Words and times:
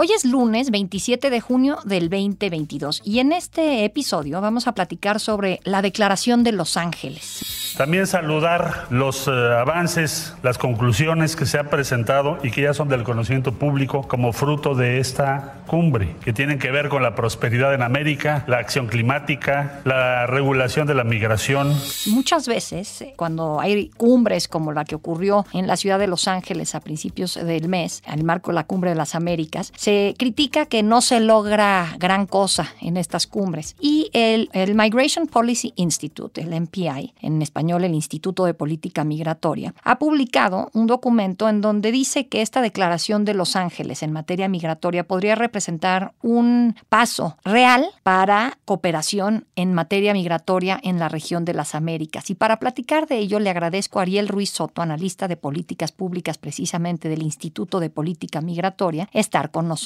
Hoy 0.00 0.12
es 0.12 0.24
lunes 0.24 0.70
27 0.70 1.28
de 1.28 1.40
junio 1.40 1.78
del 1.82 2.08
2022 2.08 3.02
y 3.04 3.18
en 3.18 3.32
este 3.32 3.84
episodio 3.84 4.40
vamos 4.40 4.68
a 4.68 4.72
platicar 4.72 5.18
sobre 5.18 5.58
la 5.64 5.82
Declaración 5.82 6.44
de 6.44 6.52
Los 6.52 6.76
Ángeles. 6.76 7.74
También 7.76 8.06
saludar 8.06 8.86
los 8.90 9.26
eh, 9.26 9.30
avances, 9.30 10.34
las 10.44 10.56
conclusiones 10.56 11.34
que 11.34 11.46
se 11.46 11.58
han 11.58 11.68
presentado 11.68 12.38
y 12.44 12.52
que 12.52 12.62
ya 12.62 12.74
son 12.74 12.88
del 12.88 13.02
conocimiento 13.02 13.54
público 13.54 14.06
como 14.06 14.32
fruto 14.32 14.76
de 14.76 15.00
esta 15.00 15.62
cumbre, 15.66 16.14
que 16.24 16.32
tienen 16.32 16.60
que 16.60 16.70
ver 16.70 16.88
con 16.88 17.02
la 17.02 17.16
prosperidad 17.16 17.74
en 17.74 17.82
América, 17.82 18.44
la 18.46 18.58
acción 18.58 18.86
climática, 18.86 19.80
la 19.84 20.26
regulación 20.26 20.86
de 20.86 20.94
la 20.94 21.04
migración. 21.04 21.76
Muchas 22.06 22.46
veces, 22.46 23.02
eh, 23.02 23.14
cuando 23.16 23.60
hay 23.60 23.90
cumbres 23.90 24.46
como 24.46 24.72
la 24.72 24.84
que 24.84 24.94
ocurrió 24.94 25.44
en 25.52 25.66
la 25.66 25.76
ciudad 25.76 25.98
de 25.98 26.06
Los 26.06 26.28
Ángeles 26.28 26.76
a 26.76 26.80
principios 26.80 27.34
del 27.34 27.68
mes, 27.68 28.02
el 28.06 28.22
marco 28.22 28.52
de 28.52 28.56
la 28.56 28.64
Cumbre 28.64 28.90
de 28.90 28.96
las 28.96 29.16
Américas, 29.16 29.72
se 29.88 30.14
critica 30.18 30.66
que 30.66 30.82
no 30.82 31.00
se 31.00 31.18
logra 31.18 31.96
gran 31.98 32.26
cosa 32.26 32.74
en 32.82 32.98
estas 32.98 33.26
cumbres. 33.26 33.74
Y 33.80 34.10
el, 34.12 34.50
el 34.52 34.74
Migration 34.74 35.26
Policy 35.26 35.72
Institute, 35.76 36.42
el 36.42 36.60
MPI, 36.60 37.14
en 37.22 37.40
español, 37.40 37.84
el 37.84 37.94
Instituto 37.94 38.44
de 38.44 38.52
Política 38.52 39.02
Migratoria, 39.04 39.74
ha 39.82 39.98
publicado 39.98 40.68
un 40.74 40.86
documento 40.86 41.48
en 41.48 41.62
donde 41.62 41.90
dice 41.90 42.28
que 42.28 42.42
esta 42.42 42.60
declaración 42.60 43.24
de 43.24 43.32
Los 43.32 43.56
Ángeles 43.56 44.02
en 44.02 44.12
materia 44.12 44.46
migratoria 44.46 45.08
podría 45.08 45.36
representar 45.36 46.12
un 46.20 46.76
paso 46.90 47.38
real 47.42 47.86
para 48.02 48.58
cooperación 48.66 49.46
en 49.56 49.72
materia 49.72 50.12
migratoria 50.12 50.78
en 50.82 50.98
la 50.98 51.08
región 51.08 51.46
de 51.46 51.54
las 51.54 51.74
Américas. 51.74 52.28
Y 52.28 52.34
para 52.34 52.58
platicar 52.58 53.06
de 53.06 53.16
ello 53.16 53.40
le 53.40 53.48
agradezco 53.48 54.00
a 54.00 54.02
Ariel 54.02 54.28
Ruiz 54.28 54.50
Soto, 54.50 54.82
analista 54.82 55.28
de 55.28 55.38
políticas 55.38 55.92
públicas 55.92 56.36
precisamente 56.36 57.08
del 57.08 57.22
Instituto 57.22 57.80
de 57.80 57.88
Política 57.88 58.42
Migratoria, 58.42 59.08
estar 59.14 59.50
con 59.50 59.66
nosotros. 59.66 59.77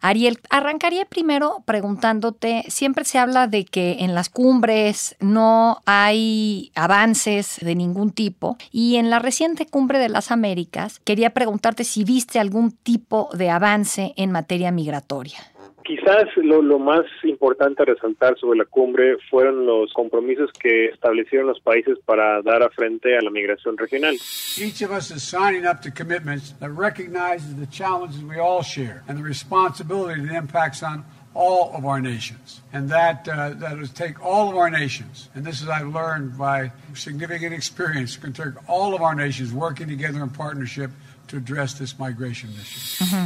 Ariel, 0.00 0.40
arrancaría 0.50 1.04
primero 1.04 1.62
preguntándote, 1.64 2.64
siempre 2.68 3.04
se 3.04 3.18
habla 3.18 3.46
de 3.46 3.64
que 3.64 3.98
en 4.00 4.14
las 4.14 4.28
cumbres 4.28 5.16
no 5.20 5.82
hay 5.86 6.72
avance 6.74 7.44
de 7.60 7.74
ningún 7.74 8.10
tipo. 8.10 8.56
Y 8.70 8.96
en 8.96 9.10
la 9.10 9.18
reciente 9.18 9.66
cumbre 9.66 9.98
de 9.98 10.08
las 10.08 10.30
Américas, 10.30 11.00
quería 11.04 11.30
preguntarte 11.30 11.84
si 11.84 12.04
viste 12.04 12.38
algún 12.38 12.72
tipo 12.72 13.28
de 13.34 13.50
avance 13.50 14.14
en 14.16 14.30
materia 14.30 14.70
migratoria. 14.70 15.38
Quizás 15.84 16.24
lo, 16.36 16.62
lo, 16.62 16.78
más 16.78 17.04
importante 17.24 17.82
a 17.82 17.84
resaltar 17.84 18.38
sobre 18.38 18.58
la 18.58 18.64
cumbre 18.64 19.18
fueron 19.30 19.66
los 19.66 19.92
compromisos 19.92 20.50
que 20.58 20.86
establecieron 20.86 21.46
los 21.46 21.60
países 21.60 21.98
para 22.06 22.40
dar 22.40 22.62
a 22.62 22.70
frente 22.70 23.14
a 23.18 23.20
la 23.20 23.30
migración 23.30 23.76
regional. 23.76 24.14
Each 24.56 24.80
of 24.82 24.90
us 24.90 25.10
is 25.10 25.22
signing 25.22 25.66
up 25.66 25.82
to 25.82 25.90
commitments 25.90 26.54
that 26.58 26.70
recognizes 26.70 27.54
the 27.56 27.66
challenges 27.66 28.24
we 28.24 28.38
all 28.38 28.62
share 28.62 29.02
and 29.08 29.18
the 29.18 29.22
responsibility 29.22 30.22
that 30.22 30.34
impacts 30.34 30.82
on 30.82 31.04
all 31.34 31.74
of 31.74 31.84
our 31.84 32.00
nations, 32.00 32.60
and 32.72 32.88
that 32.88 33.28
uh, 33.28 33.50
that 33.50 33.78
is 33.78 33.90
take 33.90 34.24
all 34.24 34.48
of 34.48 34.56
our 34.56 34.70
nations, 34.70 35.28
and 35.34 35.44
this 35.44 35.60
is 35.60 35.68
I've 35.68 35.88
learned 35.88 36.38
by 36.38 36.70
significant 36.94 37.52
experience, 37.52 38.16
can 38.16 38.32
take 38.32 38.54
all 38.68 38.94
of 38.94 39.02
our 39.02 39.14
nations 39.14 39.52
working 39.52 39.88
together 39.88 40.22
in 40.22 40.30
partnership 40.30 40.90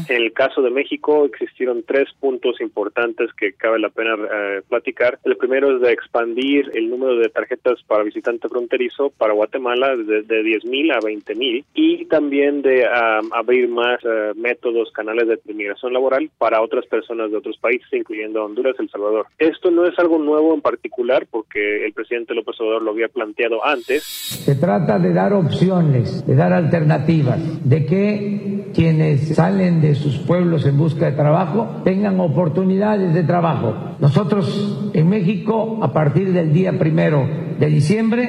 En 0.09 0.17
el 0.17 0.33
caso 0.33 0.63
de 0.63 0.71
México 0.71 1.25
existieron 1.25 1.83
tres 1.87 2.09
puntos 2.19 2.61
importantes 2.61 3.31
que 3.35 3.53
cabe 3.53 3.79
la 3.79 3.91
pena 3.91 4.15
eh, 4.15 4.63
platicar. 4.69 5.19
El 5.25 5.37
primero 5.37 5.77
es 5.77 5.83
de 5.83 5.93
expandir 5.93 6.71
el 6.75 6.91
número 6.91 7.17
de 7.17 7.29
tarjetas 7.29 7.83
para 7.87 8.05
visitante 8.05 8.49
fronterizo 8.49 9.11
para 9.11 9.33
Guatemala 9.33 9.97
de, 9.97 10.23
de 10.23 10.43
10.000 10.43 10.95
a 10.95 11.01
20.000 11.01 11.65
y 11.75 12.05
también 12.07 12.63
de 12.63 12.87
abrir 13.33 13.69
más 13.69 14.01
eh, 14.05 14.33
métodos, 14.37 14.91
canales 14.93 15.29
de 15.29 15.41
inmigración 15.53 15.93
laboral 15.93 16.31
para 16.39 16.63
otras 16.63 16.87
personas 16.87 17.31
de 17.31 17.37
otros 17.37 17.57
países, 17.59 17.87
incluyendo 17.93 18.45
Honduras, 18.45 18.77
El 18.79 18.91
Salvador. 18.91 19.27
Esto 19.39 19.71
no 19.71 19.85
es 19.87 19.99
algo 19.99 20.19
nuevo 20.19 20.55
en 20.55 20.61
particular 20.61 21.27
porque 21.31 21.85
el 21.85 21.93
presidente 21.93 22.35
López 22.35 22.61
Obrador 22.61 22.83
lo 22.83 22.91
había 22.93 23.09
planteado 23.09 23.65
antes. 23.65 24.03
Se 24.05 24.55
trata 24.55 24.99
de 24.99 25.13
dar 25.13 25.33
opciones, 25.33 26.27
de 26.27 26.35
dar 26.35 26.53
alternativas, 26.53 27.69
de 27.69 27.87
que 27.89 28.71
quienes 28.75 29.35
salen 29.35 29.81
de 29.81 29.95
sus 29.95 30.19
pueblos 30.19 30.65
en 30.67 30.79
busca 30.79 31.07
de 31.07 31.13
trabajo 31.13 31.81
tengan 31.85 32.21
oportunidades 32.21 33.15
de 33.15 33.25
trabajo. 33.25 33.75
Nosotros 33.99 34.91
en 34.95 35.09
México, 35.09 35.81
a 35.83 35.93
partir 35.93 36.33
del 36.33 36.53
día 36.53 36.79
primero 36.79 37.27
de 37.59 37.67
diciembre, 37.67 38.29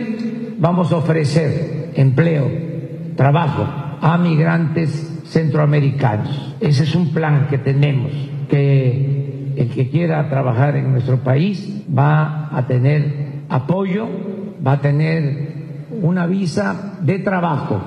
vamos 0.58 0.92
a 0.92 0.98
ofrecer 0.98 1.92
empleo, 1.96 2.48
trabajo 3.16 3.68
a 4.02 4.18
migrantes 4.18 5.22
centroamericanos. 5.26 6.56
Ese 6.60 6.84
es 6.84 6.96
un 6.96 7.14
plan 7.14 7.48
que 7.50 7.58
tenemos, 7.58 8.12
que 8.50 9.54
el 9.56 9.70
que 9.70 9.90
quiera 9.90 10.30
trabajar 10.30 10.76
en 10.78 10.92
nuestro 10.92 11.18
país 11.18 11.84
va 11.96 12.50
a 12.52 12.66
tener 12.66 13.44
apoyo, 13.50 14.08
va 14.66 14.74
a 14.74 14.82
tener 14.82 15.60
una 16.02 16.26
visa 16.28 16.98
de 17.02 17.20
trabajo 17.20 17.82